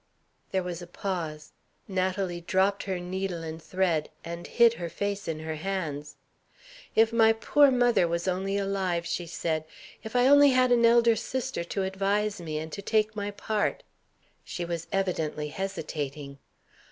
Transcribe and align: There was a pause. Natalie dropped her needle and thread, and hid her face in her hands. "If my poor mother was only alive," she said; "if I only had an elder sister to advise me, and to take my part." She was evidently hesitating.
There 0.51 0.63
was 0.63 0.81
a 0.81 0.87
pause. 0.87 1.51
Natalie 1.87 2.41
dropped 2.41 2.81
her 2.85 2.97
needle 2.99 3.43
and 3.43 3.61
thread, 3.61 4.09
and 4.25 4.47
hid 4.47 4.73
her 4.81 4.89
face 4.89 5.27
in 5.27 5.41
her 5.41 5.57
hands. 5.57 6.15
"If 6.95 7.13
my 7.13 7.33
poor 7.33 7.69
mother 7.69 8.07
was 8.07 8.27
only 8.27 8.57
alive," 8.57 9.05
she 9.05 9.27
said; 9.27 9.63
"if 10.03 10.15
I 10.15 10.25
only 10.25 10.49
had 10.49 10.71
an 10.71 10.87
elder 10.87 11.15
sister 11.15 11.63
to 11.65 11.83
advise 11.83 12.41
me, 12.41 12.57
and 12.57 12.71
to 12.71 12.81
take 12.81 13.15
my 13.15 13.29
part." 13.29 13.83
She 14.43 14.65
was 14.65 14.87
evidently 14.91 15.49
hesitating. 15.49 16.39